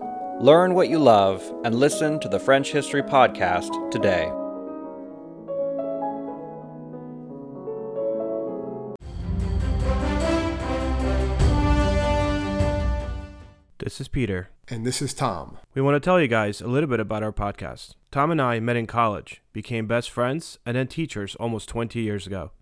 [0.41, 4.25] Learn what you love and listen to the French History Podcast today.
[13.77, 14.49] This is Peter.
[14.67, 15.59] And this is Tom.
[15.75, 17.93] We want to tell you guys a little bit about our podcast.
[18.09, 22.25] Tom and I met in college, became best friends, and then teachers almost 20 years
[22.25, 22.49] ago.